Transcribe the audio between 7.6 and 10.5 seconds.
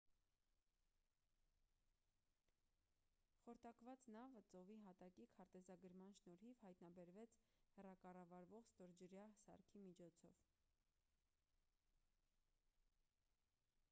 հեռակառավարվող ստորջրյա սարքի միջոցով